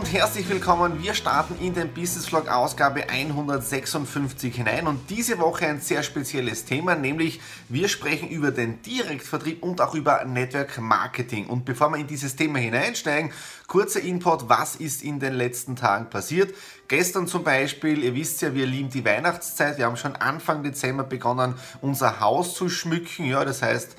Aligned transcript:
und 0.00 0.14
herzlich 0.14 0.48
willkommen. 0.48 1.02
Wir 1.02 1.12
starten 1.12 1.62
in 1.62 1.74
den 1.74 1.92
Business 1.92 2.24
Vlog 2.24 2.48
Ausgabe 2.48 3.10
156 3.10 4.56
hinein 4.56 4.86
und 4.86 5.10
diese 5.10 5.38
Woche 5.38 5.66
ein 5.66 5.82
sehr 5.82 6.02
spezielles 6.02 6.64
Thema, 6.64 6.94
nämlich 6.94 7.38
wir 7.68 7.86
sprechen 7.86 8.30
über 8.30 8.50
den 8.50 8.80
Direktvertrieb 8.80 9.62
und 9.62 9.82
auch 9.82 9.94
über 9.94 10.24
Network 10.24 10.78
Marketing. 10.78 11.48
Und 11.48 11.66
bevor 11.66 11.90
wir 11.90 11.98
in 11.98 12.06
dieses 12.06 12.34
Thema 12.34 12.60
hineinsteigen, 12.60 13.30
kurzer 13.66 14.00
Input, 14.00 14.48
was 14.48 14.74
ist 14.74 15.02
in 15.02 15.20
den 15.20 15.34
letzten 15.34 15.76
Tagen 15.76 16.08
passiert? 16.08 16.54
Gestern 16.88 17.26
zum 17.26 17.44
Beispiel, 17.44 18.02
ihr 18.02 18.14
wisst 18.14 18.40
ja, 18.40 18.54
wir 18.54 18.64
lieben 18.64 18.88
die 18.88 19.04
Weihnachtszeit. 19.04 19.76
Wir 19.76 19.84
haben 19.84 19.98
schon 19.98 20.16
Anfang 20.16 20.62
Dezember 20.62 21.04
begonnen, 21.04 21.56
unser 21.82 22.20
Haus 22.20 22.54
zu 22.54 22.70
schmücken. 22.70 23.26
Ja, 23.26 23.44
das 23.44 23.60
heißt, 23.60 23.96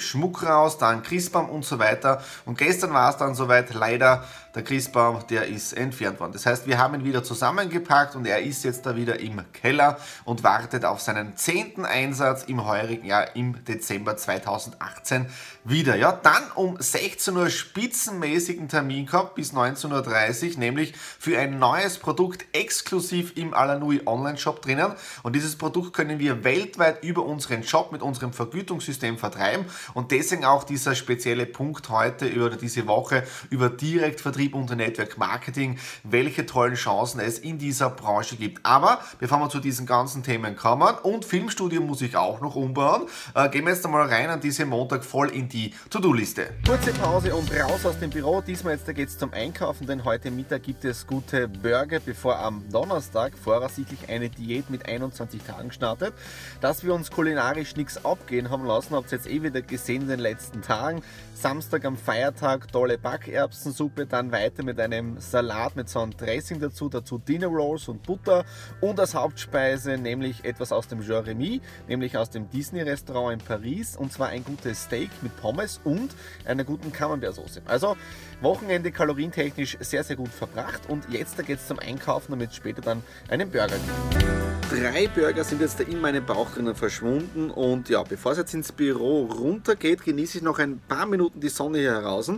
Schmuck 0.00 0.44
raus, 0.44 0.78
dann 0.78 1.02
Christbaum 1.02 1.48
und 1.48 1.64
so 1.64 1.78
weiter. 1.78 2.22
Und 2.44 2.58
gestern 2.58 2.92
war 2.92 3.10
es 3.10 3.16
dann 3.16 3.34
soweit, 3.34 3.72
leider 3.74 4.24
der 4.54 4.62
Christbaum, 4.62 5.26
der 5.28 5.46
ist 5.48 5.72
entfernt 5.72 6.20
worden. 6.20 6.32
Das 6.32 6.46
heißt, 6.46 6.66
wir 6.66 6.78
haben 6.78 6.94
ihn 6.94 7.04
wieder 7.04 7.24
zusammengepackt 7.24 8.14
und 8.14 8.26
er 8.26 8.40
ist 8.42 8.62
jetzt 8.64 8.86
da 8.86 8.94
wieder 8.94 9.18
im 9.18 9.40
Keller 9.52 9.98
und 10.24 10.44
wartet 10.44 10.84
auf 10.84 11.00
seinen 11.00 11.36
zehnten 11.36 11.84
Einsatz 11.84 12.44
im 12.44 12.64
heurigen 12.64 13.04
Jahr 13.04 13.34
im 13.34 13.64
Dezember 13.64 14.16
2018 14.16 15.26
wieder. 15.64 15.96
Ja, 15.96 16.12
dann 16.12 16.42
um 16.54 16.76
16 16.78 17.36
Uhr 17.36 17.50
spitzenmäßigen 17.50 18.68
Termin 18.68 19.06
gehabt 19.06 19.34
bis 19.34 19.52
19.30 19.52 20.52
Uhr, 20.52 20.58
nämlich 20.58 20.94
für 20.96 21.38
ein 21.38 21.58
neues 21.58 21.98
Produkt 21.98 22.44
exklusiv 22.52 23.36
im 23.36 23.54
Alanui 23.54 24.02
Online 24.06 24.38
Shop 24.38 24.62
drinnen. 24.62 24.92
Und 25.22 25.34
dieses 25.34 25.56
Produkt 25.56 25.94
können 25.94 26.18
wir 26.18 26.44
weltweit 26.44 27.02
über 27.02 27.24
unseren 27.24 27.64
Shop 27.64 27.90
mit 27.90 28.02
unserem 28.02 28.32
Vergütungssystem 28.32 29.18
vertreiben 29.18 29.64
und 29.92 30.10
deswegen 30.10 30.44
auch 30.44 30.64
dieser 30.64 30.94
spezielle 30.94 31.46
Punkt 31.46 31.88
heute 31.88 32.32
oder 32.34 32.56
diese 32.56 32.86
Woche 32.86 33.24
über 33.50 33.68
Direktvertrieb 33.68 34.34
Vertrieb 34.34 34.54
und 34.54 34.76
Network 34.76 35.16
Marketing, 35.16 35.78
welche 36.02 36.44
tollen 36.44 36.74
Chancen 36.74 37.20
es 37.20 37.38
in 37.38 37.58
dieser 37.58 37.90
Branche 37.90 38.36
gibt. 38.36 38.64
Aber 38.64 38.98
bevor 39.20 39.38
wir 39.38 39.48
zu 39.48 39.60
diesen 39.60 39.86
ganzen 39.86 40.22
Themen 40.22 40.56
kommen 40.56 40.94
und 41.02 41.24
Filmstudio 41.24 41.80
muss 41.80 42.02
ich 42.02 42.16
auch 42.16 42.40
noch 42.40 42.56
umbauen, 42.56 43.02
äh, 43.34 43.48
gehen 43.48 43.64
wir 43.64 43.72
jetzt 43.72 43.84
einmal 43.84 44.08
rein 44.08 44.30
an 44.30 44.40
diesem 44.40 44.70
Montag 44.70 45.04
voll 45.04 45.28
in 45.30 45.48
die 45.48 45.72
To-Do-Liste. 45.90 46.46
Kurze 46.66 46.92
Pause 46.92 47.34
und 47.34 47.50
raus 47.52 47.86
aus 47.86 47.98
dem 48.00 48.10
Büro. 48.10 48.40
Diesmal 48.40 48.74
jetzt 48.74 48.92
geht 48.92 49.08
es 49.08 49.18
zum 49.18 49.32
Einkaufen, 49.32 49.86
denn 49.86 50.04
heute 50.04 50.30
Mittag 50.30 50.62
gibt 50.64 50.84
es 50.84 51.06
gute 51.06 51.46
Burger, 51.48 52.00
bevor 52.00 52.38
am 52.38 52.68
Donnerstag 52.70 53.38
voraussichtlich 53.38 54.08
eine 54.08 54.30
Diät 54.30 54.68
mit 54.68 54.88
21 54.88 55.42
Tagen 55.42 55.70
startet. 55.70 56.12
Dass 56.60 56.82
wir 56.82 56.92
uns 56.92 57.10
kulinarisch 57.10 57.76
nichts 57.76 58.04
abgehen 58.04 58.50
haben 58.50 58.64
lassen, 58.64 58.94
habt 58.94 59.12
ihr 59.12 59.18
jetzt 59.18 59.28
eh 59.28 59.42
wieder 59.42 59.62
gesehen 59.62 59.73
in 59.88 60.08
den 60.08 60.20
letzten 60.20 60.62
Tagen. 60.62 61.02
Samstag 61.34 61.84
am 61.84 61.96
Feiertag 61.96 62.70
tolle 62.70 62.96
Backerbsensuppe, 62.96 64.06
dann 64.06 64.32
weiter 64.32 64.62
mit 64.62 64.78
einem 64.78 65.20
Salat 65.20 65.76
mit 65.76 65.88
so 65.88 66.00
einem 66.00 66.16
Dressing 66.16 66.60
dazu, 66.60 66.88
dazu 66.88 67.18
Dinner 67.18 67.48
Rolls 67.48 67.88
und 67.88 68.02
Butter 68.02 68.44
und 68.80 68.98
als 69.00 69.14
Hauptspeise 69.14 69.98
nämlich 69.98 70.44
etwas 70.44 70.72
aus 70.72 70.88
dem 70.88 71.02
Jeremy, 71.02 71.60
nämlich 71.88 72.16
aus 72.16 72.30
dem 72.30 72.48
Disney 72.50 72.82
Restaurant 72.82 73.40
in 73.40 73.46
Paris 73.46 73.96
und 73.96 74.12
zwar 74.12 74.28
ein 74.28 74.44
gutes 74.44 74.84
Steak 74.84 75.10
mit 75.22 75.36
Pommes 75.36 75.80
und 75.84 76.14
einer 76.44 76.64
guten 76.64 76.92
Camembert-Soße. 76.92 77.62
Also 77.66 77.96
Wochenende 78.40 78.92
kalorientechnisch 78.92 79.76
sehr, 79.80 80.04
sehr 80.04 80.16
gut 80.16 80.30
verbracht 80.30 80.88
und 80.88 81.10
jetzt 81.10 81.36
geht 81.44 81.58
es 81.58 81.66
zum 81.66 81.78
Einkaufen, 81.78 82.32
damit 82.32 82.50
es 82.50 82.56
später 82.56 82.80
dann 82.80 83.02
einen 83.28 83.50
Burger 83.50 83.76
gibt. 83.76 84.43
Drei 84.70 85.08
Burger 85.08 85.44
sind 85.44 85.60
jetzt 85.60 85.78
in 85.80 86.00
meinem 86.00 86.24
Bauch 86.24 86.50
drinnen 86.50 86.74
verschwunden 86.74 87.50
und 87.50 87.90
ja, 87.90 88.02
bevor 88.02 88.32
es 88.32 88.38
jetzt 88.38 88.54
ins 88.54 88.72
Büro 88.72 89.26
runtergeht, 89.26 90.02
genieße 90.02 90.38
ich 90.38 90.42
noch 90.42 90.58
ein 90.58 90.80
paar 90.88 91.04
Minuten 91.04 91.38
die 91.38 91.50
Sonne 91.50 91.78
hier 91.78 91.92
heraus. 91.92 92.30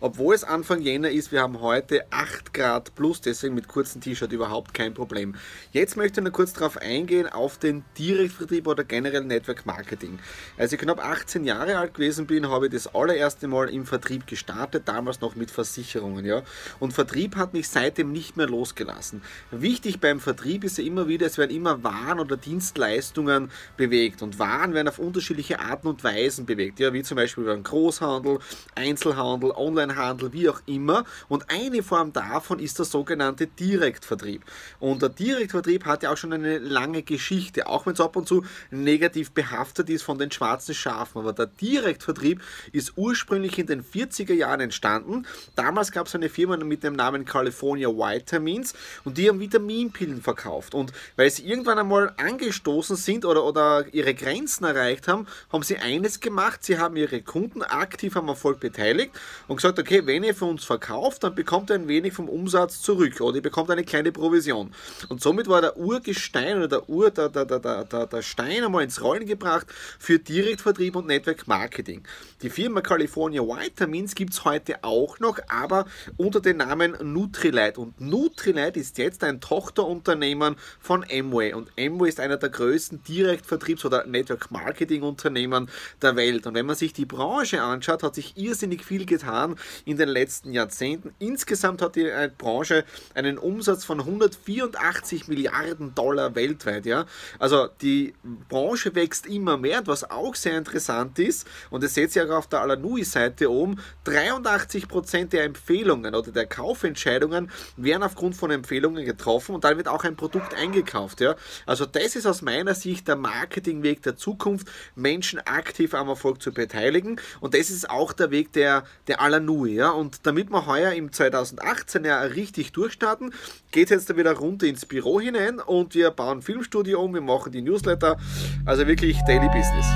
Obwohl 0.00 0.34
es 0.34 0.44
Anfang 0.44 0.80
Jänner 0.80 1.10
ist, 1.10 1.30
wir 1.30 1.42
haben 1.42 1.60
heute 1.60 2.04
8 2.10 2.54
Grad 2.54 2.94
plus, 2.94 3.20
deswegen 3.20 3.54
mit 3.54 3.68
kurzem 3.68 4.00
T-Shirt 4.00 4.32
überhaupt 4.32 4.72
kein 4.72 4.94
Problem. 4.94 5.34
Jetzt 5.72 5.96
möchte 5.96 6.20
ich 6.20 6.24
nur 6.24 6.32
kurz 6.32 6.54
darauf 6.54 6.78
eingehen, 6.78 7.28
auf 7.28 7.58
den 7.58 7.84
Direktvertrieb 7.98 8.66
oder 8.66 8.82
generell 8.82 9.24
Network 9.24 9.66
Marketing. 9.66 10.18
Als 10.56 10.72
ich 10.72 10.78
knapp 10.78 11.04
18 11.04 11.44
Jahre 11.44 11.76
alt 11.76 11.94
gewesen 11.94 12.26
bin, 12.26 12.48
habe 12.48 12.66
ich 12.66 12.72
das 12.72 12.94
allererste 12.94 13.46
Mal 13.46 13.68
im 13.68 13.84
Vertrieb 13.84 14.26
gestartet, 14.26 14.84
damals 14.86 15.20
noch 15.20 15.36
mit 15.36 15.50
Versicherungen. 15.50 16.24
Ja? 16.24 16.42
Und 16.80 16.92
Vertrieb 16.92 17.36
hat 17.36 17.52
mich 17.52 17.68
seitdem 17.68 18.10
nicht 18.10 18.36
mehr 18.36 18.46
losgelassen. 18.46 19.22
Wichtig 19.50 20.00
beim 20.00 20.18
Vertrieb 20.18 20.64
ist 20.64 20.78
ja 20.78 20.84
immer 20.84 21.08
wieder, 21.08 21.26
es 21.26 21.38
werden 21.38 21.54
immer 21.54 21.73
waren 21.82 22.20
oder 22.20 22.36
Dienstleistungen 22.36 23.50
bewegt. 23.76 24.22
Und 24.22 24.38
Waren 24.38 24.74
werden 24.74 24.88
auf 24.88 24.98
unterschiedliche 24.98 25.60
Arten 25.60 25.88
und 25.88 26.04
Weisen 26.04 26.46
bewegt. 26.46 26.78
Ja, 26.80 26.92
wie 26.92 27.02
zum 27.02 27.16
Beispiel 27.16 27.44
beim 27.44 27.62
Großhandel, 27.62 28.38
Einzelhandel, 28.74 29.50
Onlinehandel, 29.50 30.32
wie 30.32 30.48
auch 30.48 30.60
immer. 30.66 31.04
Und 31.28 31.50
eine 31.50 31.82
Form 31.82 32.12
davon 32.12 32.58
ist 32.58 32.78
der 32.78 32.84
sogenannte 32.84 33.46
Direktvertrieb. 33.46 34.42
Und 34.78 35.02
der 35.02 35.08
Direktvertrieb 35.08 35.84
hat 35.86 36.02
ja 36.02 36.12
auch 36.12 36.16
schon 36.16 36.32
eine 36.32 36.58
lange 36.58 37.02
Geschichte, 37.02 37.66
auch 37.66 37.86
wenn 37.86 37.94
es 37.94 38.00
ab 38.00 38.16
und 38.16 38.28
zu 38.28 38.44
negativ 38.70 39.32
behaftet 39.32 39.90
ist 39.90 40.02
von 40.02 40.18
den 40.18 40.30
schwarzen 40.30 40.74
Schafen. 40.74 41.20
Aber 41.20 41.32
der 41.32 41.46
Direktvertrieb 41.46 42.42
ist 42.72 42.92
ursprünglich 42.96 43.58
in 43.58 43.66
den 43.66 43.82
40er 43.82 44.34
Jahren 44.34 44.60
entstanden. 44.60 45.26
Damals 45.54 45.92
gab 45.92 46.06
es 46.06 46.14
eine 46.14 46.28
Firma 46.28 46.56
mit 46.56 46.82
dem 46.82 46.94
Namen 46.94 47.24
California 47.24 47.88
Vitamins 47.88 48.74
und 49.04 49.18
die 49.18 49.28
haben 49.28 49.40
Vitaminpillen 49.40 50.22
verkauft. 50.22 50.74
Und 50.74 50.92
weil 51.16 51.30
sie 51.30 51.46
irgendwann 51.46 51.63
irgendwann 51.64 51.78
einmal 51.78 52.12
angestoßen 52.18 52.96
sind 52.96 53.24
oder, 53.24 53.42
oder 53.44 53.86
ihre 53.92 54.14
Grenzen 54.14 54.64
erreicht 54.64 55.08
haben, 55.08 55.26
haben 55.50 55.62
sie 55.62 55.78
eines 55.78 56.20
gemacht, 56.20 56.62
sie 56.62 56.78
haben 56.78 56.96
ihre 56.96 57.22
Kunden 57.22 57.62
aktiv 57.62 58.16
am 58.18 58.28
Erfolg 58.28 58.60
beteiligt 58.60 59.12
und 59.48 59.56
gesagt, 59.56 59.78
okay, 59.78 60.02
wenn 60.04 60.24
ihr 60.24 60.34
für 60.34 60.44
uns 60.44 60.64
verkauft, 60.64 61.24
dann 61.24 61.34
bekommt 61.34 61.70
ihr 61.70 61.76
ein 61.76 61.88
wenig 61.88 62.12
vom 62.12 62.28
Umsatz 62.28 62.82
zurück 62.82 63.18
oder 63.22 63.36
ihr 63.36 63.42
bekommt 63.42 63.70
eine 63.70 63.82
kleine 63.84 64.12
Provision. 64.12 64.72
Und 65.08 65.22
somit 65.22 65.48
war 65.48 65.62
der 65.62 65.78
Urgestein 65.78 66.58
oder 66.58 66.68
der 66.68 66.88
Ur, 66.88 67.10
der, 67.10 67.30
der, 67.30 67.46
der, 67.46 67.84
der, 67.84 68.06
der 68.06 68.22
Stein 68.22 68.62
einmal 68.62 68.84
ins 68.84 69.00
Rollen 69.02 69.24
gebracht 69.24 69.66
für 69.98 70.18
Direktvertrieb 70.18 70.96
und 70.96 71.06
Network 71.06 71.48
Marketing. 71.48 72.02
Die 72.42 72.50
Firma 72.50 72.82
California 72.82 73.40
Vitamins 73.40 74.14
gibt 74.14 74.34
es 74.34 74.44
heute 74.44 74.84
auch 74.84 75.18
noch, 75.18 75.38
aber 75.48 75.86
unter 76.18 76.40
dem 76.40 76.58
Namen 76.58 76.94
Nutrilite. 77.02 77.80
Und 77.80 77.98
Nutrilite 78.02 78.78
ist 78.78 78.98
jetzt 78.98 79.24
ein 79.24 79.40
Tochterunternehmen 79.40 80.56
von 80.78 81.06
Amway. 81.10 81.53
Und 81.54 81.70
Amway 81.78 82.08
ist 82.08 82.20
einer 82.20 82.36
der 82.36 82.50
größten 82.50 83.02
Direktvertriebs- 83.04 83.84
oder 83.84 84.06
Network-Marketing-Unternehmen 84.06 85.68
der 86.02 86.16
Welt. 86.16 86.46
Und 86.46 86.54
wenn 86.54 86.66
man 86.66 86.76
sich 86.76 86.92
die 86.92 87.04
Branche 87.04 87.62
anschaut, 87.62 88.02
hat 88.02 88.14
sich 88.14 88.36
irrsinnig 88.36 88.84
viel 88.84 89.06
getan 89.06 89.56
in 89.84 89.96
den 89.96 90.08
letzten 90.08 90.52
Jahrzehnten. 90.52 91.14
Insgesamt 91.18 91.82
hat 91.82 91.96
die 91.96 92.06
äh, 92.06 92.30
Branche 92.36 92.84
einen 93.14 93.38
Umsatz 93.38 93.84
von 93.84 94.00
184 94.00 95.28
Milliarden 95.28 95.94
Dollar 95.94 96.34
weltweit. 96.34 96.86
Ja? 96.86 97.06
Also 97.38 97.68
die 97.80 98.14
Branche 98.48 98.94
wächst 98.94 99.26
immer 99.26 99.56
mehr. 99.56 99.86
Was 99.86 100.10
auch 100.10 100.34
sehr 100.34 100.58
interessant 100.58 101.18
ist, 101.18 101.46
und 101.70 101.82
das 101.82 101.94
seht 101.94 102.14
ihr 102.16 102.30
auch 102.30 102.38
auf 102.38 102.46
der 102.48 102.60
Alanui-Seite 102.62 103.50
oben, 103.50 103.80
83% 104.06 105.28
der 105.28 105.44
Empfehlungen 105.44 106.14
oder 106.14 106.30
der 106.30 106.46
Kaufentscheidungen 106.46 107.50
werden 107.76 108.02
aufgrund 108.02 108.36
von 108.36 108.50
Empfehlungen 108.50 109.04
getroffen 109.04 109.54
und 109.54 109.64
dann 109.64 109.76
wird 109.76 109.88
auch 109.88 110.04
ein 110.04 110.16
Produkt 110.16 110.54
eingekauft. 110.54 111.20
Ja? 111.20 111.36
Also 111.66 111.86
das 111.86 112.16
ist 112.16 112.26
aus 112.26 112.42
meiner 112.42 112.74
Sicht 112.74 113.08
der 113.08 113.16
Marketingweg 113.16 114.02
der 114.02 114.16
Zukunft, 114.16 114.68
Menschen 114.94 115.38
aktiv 115.40 115.94
am 115.94 116.08
Erfolg 116.08 116.42
zu 116.42 116.52
beteiligen 116.52 117.20
und 117.40 117.54
das 117.54 117.70
ist 117.70 117.88
auch 117.90 118.12
der 118.12 118.30
Weg 118.30 118.52
der, 118.52 118.84
der 119.06 119.20
Alanui. 119.20 119.74
Ja? 119.74 119.90
Und 119.90 120.26
damit 120.26 120.50
wir 120.50 120.66
heuer 120.66 120.92
im 120.92 121.12
2018 121.12 122.04
ja 122.04 122.20
richtig 122.20 122.72
durchstarten, 122.72 123.32
geht 123.70 123.84
es 123.84 123.90
jetzt 123.90 124.10
da 124.10 124.16
wieder 124.16 124.32
runter 124.32 124.66
ins 124.66 124.86
Büro 124.86 125.20
hinein 125.20 125.60
und 125.60 125.94
wir 125.94 126.10
bauen 126.10 126.42
Filmstudio 126.42 127.02
um, 127.02 127.14
wir 127.14 127.20
machen 127.20 127.52
die 127.52 127.62
Newsletter, 127.62 128.18
also 128.64 128.86
wirklich 128.86 129.18
Daily 129.26 129.46
Business. 129.48 129.86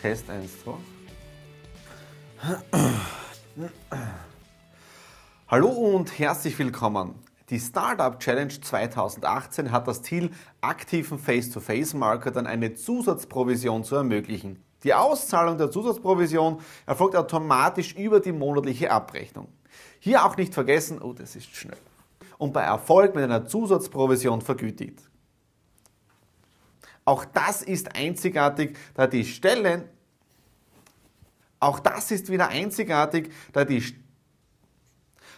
Test 0.00 0.28
1, 0.28 0.50
2. 0.64 0.74
Hallo 5.48 5.68
und 5.68 6.18
herzlich 6.18 6.58
willkommen. 6.58 7.14
Die 7.50 7.60
Startup 7.60 8.18
Challenge 8.18 8.60
2018 8.60 9.70
hat 9.70 9.86
das 9.86 10.02
Ziel, 10.02 10.30
aktiven 10.60 11.18
Face-to-Face-Marketern 11.18 12.46
eine 12.46 12.74
Zusatzprovision 12.74 13.84
zu 13.84 13.96
ermöglichen. 13.96 14.62
Die 14.82 14.94
Auszahlung 14.94 15.58
der 15.58 15.70
Zusatzprovision 15.70 16.60
erfolgt 16.86 17.16
automatisch 17.16 17.94
über 17.94 18.20
die 18.20 18.32
monatliche 18.32 18.90
Abrechnung. 18.90 19.48
Hier 20.00 20.24
auch 20.24 20.36
nicht 20.36 20.54
vergessen, 20.54 21.00
oh, 21.00 21.12
das 21.12 21.36
ist 21.36 21.54
schnell. 21.54 21.76
Und 22.38 22.52
bei 22.52 22.62
Erfolg 22.62 23.14
mit 23.14 23.24
einer 23.24 23.46
Zusatzprovision 23.46 24.40
vergütigt. 24.40 25.00
Auch 27.04 27.24
das 27.24 27.62
ist 27.62 27.94
einzigartig, 27.94 28.76
da 28.94 29.06
die 29.06 29.24
Stellen 29.24 29.88
auch 31.64 31.80
das 31.80 32.10
ist 32.10 32.30
wieder 32.30 32.48
einzigartig, 32.48 33.32
da 33.54 33.64
die 33.64 33.82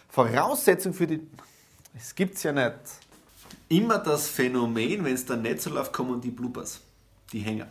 Voraussetzung 0.09 0.93
für 0.93 1.07
die. 1.07 1.25
Es 1.97 2.13
gibt's 2.13 2.43
ja 2.43 2.51
nicht. 2.51 2.75
Immer 3.69 3.97
das 3.97 4.29
Phänomen, 4.29 5.03
wenn 5.03 5.13
es 5.13 5.25
dann 5.25 5.41
nicht 5.41 5.61
so 5.61 5.69
läuft, 5.69 5.91
kommen 5.91 6.21
die 6.21 6.29
Bloopers, 6.29 6.79
die 7.33 7.39
Hänger. 7.39 7.67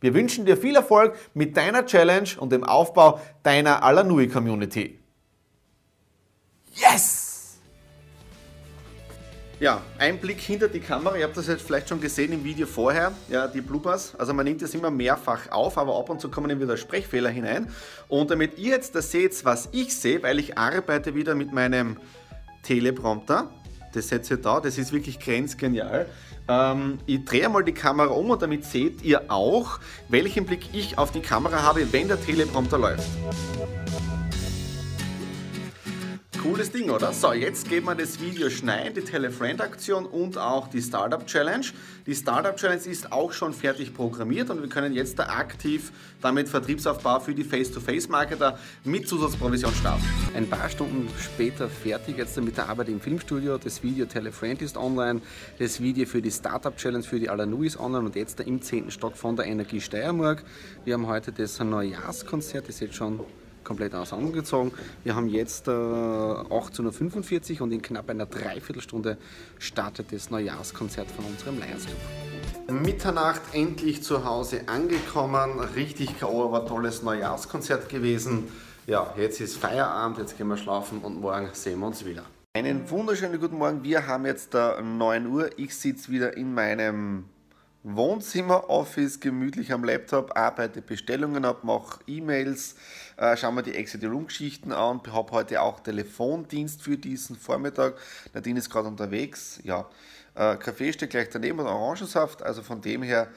Wir 0.00 0.12
wünschen 0.12 0.44
dir 0.44 0.56
viel 0.56 0.76
Erfolg 0.76 1.16
mit 1.32 1.56
deiner 1.56 1.86
Challenge 1.86 2.28
und 2.38 2.52
dem 2.52 2.64
Aufbau 2.64 3.20
deiner 3.42 3.82
Alanui 3.82 4.28
Community. 4.28 4.98
Yes! 6.74 7.56
Ja, 9.58 9.80
ein 9.98 10.18
Blick 10.18 10.40
hinter 10.40 10.68
die 10.68 10.80
Kamera. 10.80 11.16
Ihr 11.16 11.24
habt 11.24 11.36
das 11.36 11.46
jetzt 11.46 11.62
vielleicht 11.62 11.88
schon 11.88 12.00
gesehen 12.00 12.32
im 12.32 12.44
Video 12.44 12.66
vorher, 12.66 13.12
ja, 13.30 13.46
die 13.46 13.62
Bloopers. 13.62 14.14
Also 14.16 14.34
man 14.34 14.44
nimmt 14.44 14.60
das 14.60 14.74
immer 14.74 14.90
mehrfach 14.90 15.50
auf, 15.50 15.78
aber 15.78 15.98
ab 15.98 16.10
und 16.10 16.20
zu 16.20 16.28
kommen 16.28 16.60
wieder 16.60 16.76
Sprechfehler 16.76 17.30
hinein. 17.30 17.72
Und 18.08 18.30
damit 18.30 18.58
ihr 18.58 18.72
jetzt 18.72 18.94
das 18.94 19.10
seht, 19.10 19.44
was 19.44 19.70
ich 19.72 19.96
sehe, 19.96 20.22
weil 20.22 20.38
ich 20.38 20.58
arbeite 20.58 21.14
wieder 21.14 21.34
mit 21.34 21.52
meinem 21.52 21.96
Teleprompter. 22.64 23.50
Das 23.92 24.08
seht 24.08 24.28
ihr 24.28 24.38
da, 24.38 24.58
das 24.58 24.76
ist 24.76 24.92
wirklich 24.92 25.20
grenzgenial. 25.20 26.06
Ähm, 26.48 26.98
ich 27.06 27.24
drehe 27.24 27.48
mal 27.48 27.62
die 27.62 27.72
Kamera 27.72 28.08
um 28.08 28.30
und 28.30 28.42
damit 28.42 28.64
seht 28.64 29.02
ihr 29.02 29.30
auch, 29.30 29.78
welchen 30.08 30.44
Blick 30.44 30.68
ich 30.72 30.98
auf 30.98 31.12
die 31.12 31.20
Kamera 31.20 31.62
habe, 31.62 31.92
wenn 31.92 32.08
der 32.08 32.20
Teleprompter 32.20 32.78
läuft. 32.78 33.08
Cooles 36.44 36.70
Ding, 36.70 36.90
oder? 36.90 37.10
So, 37.14 37.32
jetzt 37.32 37.70
gehen 37.70 37.84
wir 37.84 37.94
das 37.94 38.20
Video 38.20 38.50
schneiden, 38.50 38.92
die 38.92 39.00
Telefriend-Aktion 39.00 40.04
und 40.04 40.36
auch 40.36 40.68
die 40.68 40.82
Startup 40.82 41.26
Challenge. 41.26 41.64
Die 42.06 42.14
Startup 42.14 42.54
Challenge 42.54 42.82
ist 42.82 43.12
auch 43.12 43.32
schon 43.32 43.54
fertig 43.54 43.94
programmiert 43.94 44.50
und 44.50 44.60
wir 44.60 44.68
können 44.68 44.92
jetzt 44.92 45.18
da 45.18 45.24
aktiv 45.24 45.90
damit 46.20 46.50
Vertriebsaufbau 46.50 47.20
für 47.20 47.34
die 47.34 47.44
Face-to-Face-Marketer 47.44 48.58
mit 48.84 49.08
Zusatzprovision 49.08 49.72
starten. 49.72 50.04
Ein 50.34 50.46
paar 50.46 50.68
Stunden 50.68 51.08
später 51.18 51.70
fertig 51.70 52.18
jetzt 52.18 52.38
mit 52.38 52.58
der 52.58 52.68
Arbeit 52.68 52.90
im 52.90 53.00
Filmstudio. 53.00 53.56
Das 53.56 53.82
Video 53.82 54.04
Telefriend 54.04 54.60
ist 54.60 54.76
online, 54.76 55.22
das 55.58 55.80
Video 55.80 56.04
für 56.04 56.20
die 56.20 56.30
Startup 56.30 56.76
Challenge 56.76 57.04
für 57.04 57.18
die 57.18 57.30
Alanui 57.30 57.68
ist 57.68 57.80
online 57.80 58.04
und 58.04 58.16
jetzt 58.16 58.38
da 58.38 58.44
im 58.44 58.60
10. 58.60 58.90
Stock 58.90 59.16
von 59.16 59.34
der 59.34 59.46
Energie 59.46 59.80
Steiermark. 59.80 60.44
Wir 60.84 60.92
haben 60.92 61.06
heute 61.06 61.32
das 61.32 61.58
Neujahrskonzert, 61.58 62.68
das 62.68 62.74
ist 62.74 62.80
jetzt 62.82 62.96
schon 62.96 63.20
komplett 63.64 63.94
auseinandergezogen. 63.94 64.72
Wir 65.02 65.16
haben 65.16 65.28
jetzt 65.28 65.68
äh, 65.68 65.70
18.45 65.70 67.56
Uhr 67.56 67.62
und 67.62 67.72
in 67.72 67.82
knapp 67.82 68.10
einer 68.10 68.26
Dreiviertelstunde 68.26 69.18
startet 69.58 70.12
das 70.12 70.30
Neujahrskonzert 70.30 71.10
von 71.10 71.24
unserem 71.24 71.58
Lions 71.58 71.86
Club. 71.86 72.82
Mitternacht 72.82 73.42
endlich 73.52 74.02
zu 74.02 74.24
Hause 74.24 74.62
angekommen. 74.66 75.60
Richtig 75.74 76.18
K.O., 76.18 76.44
aber 76.44 76.66
tolles 76.66 77.02
Neujahrskonzert 77.02 77.88
gewesen. 77.88 78.48
Ja, 78.86 79.12
jetzt 79.16 79.40
ist 79.40 79.56
Feierabend, 79.56 80.18
jetzt 80.18 80.36
gehen 80.36 80.48
wir 80.48 80.56
schlafen 80.56 80.98
und 81.00 81.20
morgen 81.20 81.48
sehen 81.52 81.80
wir 81.80 81.86
uns 81.86 82.04
wieder. 82.04 82.22
Einen 82.56 82.88
wunderschönen 82.88 83.40
guten 83.40 83.58
Morgen. 83.58 83.82
Wir 83.82 84.06
haben 84.06 84.26
jetzt 84.26 84.54
9 84.54 85.26
Uhr. 85.26 85.50
Ich 85.56 85.74
sitze 85.74 86.10
wieder 86.12 86.36
in 86.36 86.54
meinem 86.54 87.24
Wohnzimmer, 87.82 88.70
Office, 88.70 89.20
gemütlich 89.20 89.72
am 89.72 89.84
Laptop, 89.84 90.38
arbeite 90.38 90.80
Bestellungen 90.80 91.44
ab, 91.44 91.64
mache 91.64 92.00
E-Mails, 92.06 92.76
äh, 93.16 93.36
schauen 93.36 93.54
wir 93.54 93.62
die 93.62 93.74
Exit 93.74 94.04
Room 94.04 94.26
Geschichten 94.26 94.72
an. 94.72 95.00
Ich 95.04 95.12
habe 95.12 95.32
heute 95.32 95.62
auch 95.62 95.80
Telefondienst 95.80 96.82
für 96.82 96.96
diesen 96.96 97.36
Vormittag. 97.36 97.94
Nadine 98.32 98.58
ist 98.58 98.70
gerade 98.70 98.88
unterwegs. 98.88 99.60
Ja, 99.62 99.88
äh, 100.34 100.56
Kaffee 100.56 100.92
steht 100.92 101.10
gleich 101.10 101.28
daneben 101.30 101.60
und 101.60 101.66
Orangensaft. 101.66 102.42
Also 102.42 102.62
von 102.62 102.80
dem 102.80 103.02
her 103.02 103.28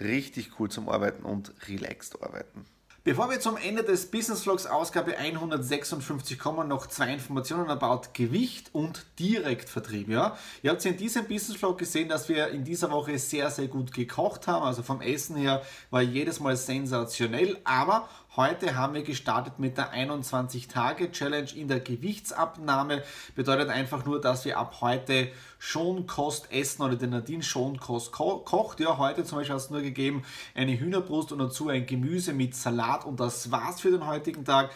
richtig 0.00 0.58
cool 0.58 0.70
zum 0.70 0.88
Arbeiten 0.88 1.24
und 1.24 1.52
relaxed 1.68 2.22
arbeiten. 2.22 2.66
Bevor 3.06 3.30
wir 3.30 3.38
zum 3.38 3.56
Ende 3.56 3.84
des 3.84 4.10
Business 4.10 4.42
Vlogs 4.42 4.66
Ausgabe 4.66 5.16
156 5.16 6.40
kommen, 6.40 6.66
noch 6.66 6.88
zwei 6.88 7.12
Informationen 7.12 7.70
about 7.70 8.08
Gewicht 8.14 8.70
und 8.72 9.06
Direktvertrieb. 9.20 10.08
Ja? 10.08 10.36
Ihr 10.64 10.72
habt 10.72 10.84
in 10.84 10.96
diesem 10.96 11.28
Business 11.28 11.56
Vlog 11.56 11.78
gesehen, 11.78 12.08
dass 12.08 12.28
wir 12.28 12.48
in 12.48 12.64
dieser 12.64 12.90
Woche 12.90 13.16
sehr, 13.20 13.48
sehr 13.52 13.68
gut 13.68 13.92
gekocht 13.92 14.48
haben. 14.48 14.64
Also 14.64 14.82
vom 14.82 15.00
Essen 15.02 15.36
her 15.36 15.62
war 15.90 16.02
jedes 16.02 16.40
Mal 16.40 16.56
sensationell. 16.56 17.56
Aber 17.62 18.08
Heute 18.36 18.76
haben 18.76 18.92
wir 18.92 19.02
gestartet 19.02 19.58
mit 19.58 19.78
der 19.78 19.94
21-Tage-Challenge 19.94 21.52
in 21.54 21.68
der 21.68 21.80
Gewichtsabnahme. 21.80 23.02
Bedeutet 23.34 23.70
einfach 23.70 24.04
nur, 24.04 24.20
dass 24.20 24.44
wir 24.44 24.58
ab 24.58 24.82
heute 24.82 25.28
Schonkost 25.58 26.52
essen 26.52 26.82
oder 26.82 26.96
den 26.96 27.10
Nadine 27.10 27.42
Schonkost 27.42 28.12
ko 28.12 28.40
kocht. 28.40 28.80
Ja, 28.80 28.98
heute 28.98 29.24
zum 29.24 29.38
Beispiel 29.38 29.54
hat 29.54 29.62
es 29.62 29.70
nur 29.70 29.80
gegeben 29.80 30.22
eine 30.54 30.78
Hühnerbrust 30.78 31.32
und 31.32 31.38
dazu 31.38 31.70
ein 31.70 31.86
Gemüse 31.86 32.34
mit 32.34 32.54
Salat 32.54 33.06
und 33.06 33.20
das 33.20 33.50
war's 33.50 33.80
für 33.80 33.90
den 33.90 34.06
heutigen 34.06 34.44
Tag 34.44 34.70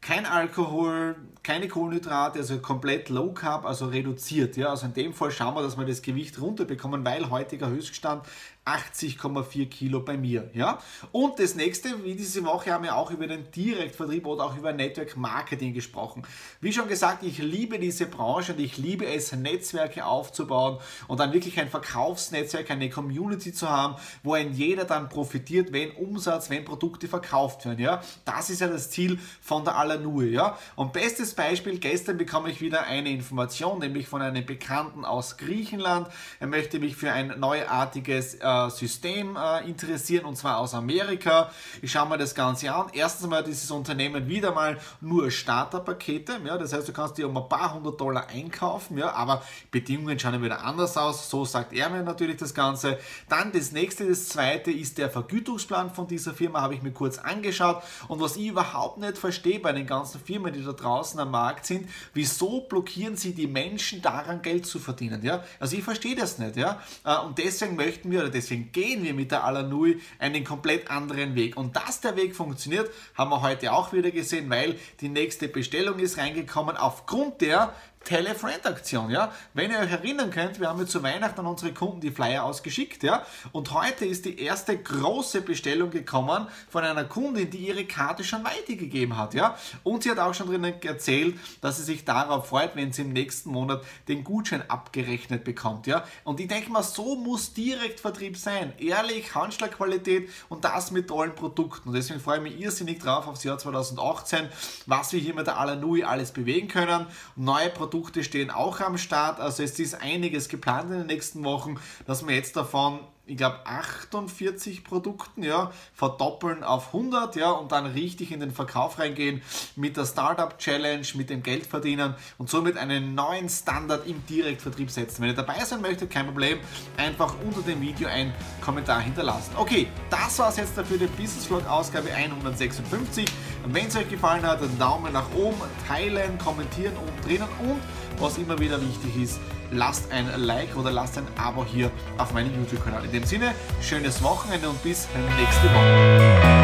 kein 0.00 0.24
Alkohol, 0.24 1.16
keine 1.42 1.66
Kohlenhydrate, 1.68 2.38
also 2.38 2.58
komplett 2.58 3.08
Low 3.08 3.32
Carb, 3.32 3.64
also 3.64 3.88
reduziert. 3.88 4.56
Ja? 4.56 4.68
Also 4.68 4.86
in 4.86 4.94
dem 4.94 5.12
Fall 5.12 5.32
schauen 5.32 5.54
wir, 5.54 5.62
dass 5.62 5.76
wir 5.76 5.84
das 5.84 6.00
Gewicht 6.00 6.40
runterbekommen, 6.40 7.04
weil 7.04 7.28
heutiger 7.28 7.68
Höchststand 7.68 8.24
80,4 8.66 9.68
Kilo 9.68 10.00
bei 10.00 10.16
mir. 10.16 10.50
Ja? 10.52 10.80
Und 11.12 11.38
das 11.38 11.54
nächste, 11.54 12.02
wie 12.04 12.16
diese 12.16 12.44
Woche 12.44 12.72
haben 12.72 12.82
wir 12.82 12.96
auch 12.96 13.12
über 13.12 13.28
den 13.28 13.48
Direktvertrieb 13.52 14.26
oder 14.26 14.44
auch 14.44 14.56
über 14.56 14.72
Network 14.72 15.16
Marketing 15.16 15.72
gesprochen. 15.72 16.24
Wie 16.60 16.72
schon 16.72 16.88
gesagt, 16.88 17.22
ich 17.22 17.38
liebe 17.38 17.78
diese 17.78 18.06
Branche 18.06 18.54
und 18.54 18.60
ich 18.60 18.76
liebe 18.76 19.06
es, 19.06 19.32
Netzwerke 19.32 20.04
aufzubauen 20.04 20.78
und 21.06 21.20
dann 21.20 21.32
wirklich 21.32 21.60
ein 21.60 21.68
Verkaufsnetzwerk, 21.68 22.68
eine 22.72 22.90
Community 22.90 23.52
zu 23.52 23.70
haben, 23.70 23.94
wo 24.24 24.34
ein 24.34 24.52
jeder 24.52 24.84
dann 24.84 25.08
profitiert, 25.08 25.72
wenn 25.72 25.92
Umsatz, 25.92 26.50
wenn 26.50 26.64
Produkte 26.64 27.06
verkauft 27.06 27.66
werden. 27.66 27.78
Ja? 27.78 28.02
Das 28.24 28.50
ist 28.50 28.60
ja 28.60 28.66
das 28.66 28.90
Ziel 28.90 29.20
von 29.40 29.64
der 29.64 29.76
Alanue. 29.76 30.26
Ja? 30.26 30.58
Und 30.74 30.92
bestes 30.92 31.34
Beispiel, 31.34 31.78
gestern 31.78 32.18
bekomme 32.18 32.50
ich 32.50 32.60
wieder 32.60 32.82
eine 32.84 33.10
Information, 33.10 33.78
nämlich 33.78 34.08
von 34.08 34.22
einem 34.22 34.44
Bekannten 34.44 35.04
aus 35.04 35.36
Griechenland. 35.36 36.08
Er 36.40 36.48
möchte 36.48 36.80
mich 36.80 36.96
für 36.96 37.12
ein 37.12 37.38
neuartiges 37.38 38.34
äh, 38.34 38.55
System 38.70 39.36
äh, 39.36 39.68
interessieren 39.68 40.24
und 40.24 40.36
zwar 40.36 40.58
aus 40.58 40.74
Amerika. 40.74 41.50
Ich 41.82 41.92
schaue 41.92 42.08
mir 42.08 42.18
das 42.18 42.34
Ganze 42.34 42.72
an. 42.72 42.86
Erstens 42.92 43.28
mal 43.28 43.42
dieses 43.42 43.70
Unternehmen 43.70 44.28
wieder 44.28 44.52
mal 44.52 44.78
nur 45.00 45.30
Starterpakete. 45.30 46.40
Ja, 46.44 46.58
das 46.58 46.72
heißt, 46.72 46.88
du 46.88 46.92
kannst 46.92 47.18
dir 47.18 47.28
um 47.28 47.36
ein 47.36 47.48
paar 47.48 47.74
hundert 47.74 48.00
Dollar 48.00 48.28
einkaufen, 48.28 48.98
ja, 48.98 49.12
aber 49.12 49.42
Bedingungen 49.70 50.18
schauen 50.18 50.42
wieder 50.42 50.64
anders 50.64 50.96
aus. 50.96 51.30
So 51.30 51.44
sagt 51.44 51.72
er 51.72 51.90
mir 51.90 52.02
natürlich 52.02 52.36
das 52.36 52.54
Ganze. 52.54 52.98
Dann 53.28 53.52
das 53.52 53.72
nächste, 53.72 54.08
das 54.08 54.28
zweite 54.28 54.70
ist 54.70 54.98
der 54.98 55.10
Vergütungsplan 55.10 55.92
von 55.92 56.06
dieser 56.06 56.34
Firma, 56.34 56.60
habe 56.60 56.74
ich 56.74 56.82
mir 56.82 56.92
kurz 56.92 57.18
angeschaut. 57.18 57.82
Und 58.08 58.20
was 58.20 58.36
ich 58.36 58.48
überhaupt 58.48 58.98
nicht 58.98 59.18
verstehe 59.18 59.60
bei 59.60 59.72
den 59.72 59.86
ganzen 59.86 60.20
Firmen, 60.20 60.52
die 60.52 60.64
da 60.64 60.72
draußen 60.72 61.18
am 61.20 61.30
Markt 61.30 61.66
sind, 61.66 61.88
wieso 62.14 62.62
blockieren 62.62 63.16
sie 63.16 63.34
die 63.34 63.46
Menschen 63.46 64.02
daran, 64.02 64.42
Geld 64.42 64.66
zu 64.66 64.78
verdienen? 64.78 65.22
Ja? 65.22 65.44
Also 65.60 65.76
ich 65.76 65.84
verstehe 65.84 66.16
das 66.16 66.38
nicht. 66.38 66.56
Ja? 66.56 66.80
Äh, 67.04 67.18
und 67.18 67.38
deswegen 67.38 67.76
möchten 67.76 68.10
wir, 68.10 68.20
oder 68.20 68.30
deswegen 68.30 68.45
deswegen 68.46 68.70
gehen 68.72 69.02
wir 69.02 69.12
mit 69.12 69.32
der 69.32 69.44
Alanui 69.44 70.00
einen 70.18 70.44
komplett 70.44 70.90
anderen 70.90 71.34
Weg. 71.34 71.56
Und 71.56 71.76
dass 71.76 72.00
der 72.00 72.16
Weg 72.16 72.36
funktioniert, 72.36 72.90
haben 73.14 73.30
wir 73.30 73.42
heute 73.42 73.72
auch 73.72 73.92
wieder 73.92 74.10
gesehen, 74.10 74.48
weil 74.50 74.78
die 75.00 75.08
nächste 75.08 75.48
Bestellung 75.48 75.98
ist 75.98 76.18
reingekommen 76.18 76.76
aufgrund 76.76 77.40
der 77.40 77.74
Tele-Friend-Aktion, 78.06 79.10
ja. 79.10 79.32
Wenn 79.52 79.72
ihr 79.72 79.80
euch 79.80 79.90
erinnern 79.90 80.30
könnt, 80.30 80.60
wir 80.60 80.68
haben 80.68 80.78
ja 80.78 80.86
zu 80.86 81.02
Weihnachten 81.02 81.40
an 81.40 81.46
unsere 81.46 81.74
Kunden 81.74 82.00
die 82.00 82.12
Flyer 82.12 82.44
ausgeschickt, 82.44 83.02
ja. 83.02 83.26
Und 83.50 83.74
heute 83.74 84.06
ist 84.06 84.24
die 84.24 84.40
erste 84.40 84.78
große 84.78 85.40
Bestellung 85.40 85.90
gekommen 85.90 86.46
von 86.70 86.84
einer 86.84 87.04
Kundin, 87.04 87.50
die 87.50 87.58
ihre 87.58 87.84
Karte 87.84 88.22
schon 88.22 88.44
weitergegeben 88.44 89.18
hat, 89.18 89.34
ja. 89.34 89.58
Und 89.82 90.04
sie 90.04 90.10
hat 90.12 90.20
auch 90.20 90.32
schon 90.34 90.46
drinnen 90.46 90.80
erzählt, 90.82 91.36
dass 91.60 91.78
sie 91.78 91.82
sich 91.82 92.04
darauf 92.04 92.48
freut, 92.48 92.76
wenn 92.76 92.92
sie 92.92 93.02
im 93.02 93.12
nächsten 93.12 93.50
Monat 93.50 93.82
den 94.06 94.22
Gutschein 94.22 94.62
abgerechnet 94.70 95.42
bekommt, 95.42 95.88
ja. 95.88 96.04
Und 96.22 96.38
ich 96.38 96.46
denke 96.46 96.70
mal, 96.70 96.84
so 96.84 97.16
muss 97.16 97.54
Direktvertrieb 97.54 98.36
sein. 98.36 98.72
Ehrlich, 98.78 99.34
Handschlagqualität 99.34 100.30
und 100.48 100.64
das 100.64 100.92
mit 100.92 101.08
tollen 101.08 101.34
Produkten. 101.34 101.88
Und 101.88 101.94
deswegen 101.96 102.20
freue 102.20 102.36
ich 102.36 102.42
mich 102.44 102.60
irrsinnig 102.60 103.00
drauf 103.00 103.26
aufs 103.26 103.42
Jahr 103.42 103.58
2018, 103.58 104.48
was 104.86 105.12
wir 105.12 105.18
hier 105.18 105.34
mit 105.34 105.48
der 105.48 105.58
Alanui 105.58 106.04
alles 106.04 106.30
bewegen 106.30 106.68
können. 106.68 107.06
Neue 107.34 107.70
Produkte 107.70 107.95
Produkte 107.96 108.24
stehen 108.24 108.50
auch 108.50 108.80
am 108.80 108.98
Start. 108.98 109.40
Also 109.40 109.62
es 109.62 109.78
ist 109.78 109.94
einiges 110.02 110.50
geplant 110.50 110.90
in 110.90 110.98
den 110.98 111.06
nächsten 111.06 111.42
Wochen, 111.44 111.76
dass 112.06 112.26
wir 112.26 112.34
jetzt 112.34 112.54
davon 112.54 113.00
ich 113.28 113.36
glaube, 113.36 113.58
48 113.64 114.84
Produkten, 114.84 115.42
ja, 115.42 115.72
verdoppeln 115.94 116.62
auf 116.62 116.94
100, 116.94 117.34
ja, 117.34 117.50
und 117.50 117.72
dann 117.72 117.86
richtig 117.86 118.30
in 118.30 118.38
den 118.38 118.52
Verkauf 118.52 119.00
reingehen 119.00 119.42
mit 119.74 119.96
der 119.96 120.06
Startup 120.06 120.56
Challenge, 120.58 121.04
mit 121.14 121.28
dem 121.28 121.42
Geld 121.42 121.66
verdienen 121.66 122.14
und 122.38 122.48
somit 122.48 122.76
einen 122.76 123.16
neuen 123.16 123.48
Standard 123.48 124.06
im 124.06 124.24
Direktvertrieb 124.26 124.92
setzen. 124.92 125.22
Wenn 125.22 125.30
ihr 125.30 125.34
dabei 125.34 125.58
sein 125.64 125.80
möchtet, 125.80 126.10
kein 126.10 126.26
Problem, 126.26 126.60
einfach 126.96 127.34
unter 127.44 127.62
dem 127.62 127.80
Video 127.80 128.08
einen 128.08 128.32
Kommentar 128.60 129.00
hinterlassen. 129.00 129.50
Okay, 129.56 129.88
das 130.08 130.38
war 130.38 130.50
es 130.50 130.56
jetzt 130.58 130.78
dafür, 130.78 130.98
die 130.98 131.06
Business 131.06 131.46
Vlog 131.46 131.66
Ausgabe 131.68 132.12
156. 132.12 133.26
Wenn 133.72 133.86
es 133.86 133.96
euch 133.96 134.08
gefallen 134.08 134.42
hat, 134.42 134.62
einen 134.62 134.78
Daumen 134.78 135.12
nach 135.12 135.26
oben, 135.34 135.60
teilen, 135.88 136.38
kommentieren 136.38 136.94
oben 136.96 137.28
drinnen 137.28 137.48
und 137.58 137.80
was 138.20 138.38
immer 138.38 138.58
wieder 138.58 138.80
wichtig 138.80 139.20
ist, 139.20 139.40
lasst 139.72 140.10
ein 140.12 140.28
Like 140.36 140.76
oder 140.76 140.92
lasst 140.92 141.18
ein 141.18 141.26
Abo 141.36 141.64
hier 141.64 141.90
auf 142.16 142.32
meinem 142.32 142.54
YouTube-Kanal. 142.54 143.04
In 143.04 143.12
dem 143.12 143.24
Sinne, 143.24 143.54
schönes 143.80 144.22
Wochenende 144.22 144.68
und 144.68 144.80
bis 144.82 145.08
nächste 145.36 145.64
Woche. 145.74 146.55